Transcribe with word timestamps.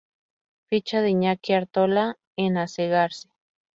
Ficha 0.65 1.03
de 1.03 1.11
Iñaki 1.11 1.53
Artola 1.53 2.17
en 2.35 2.57
Asegarce 2.57 3.29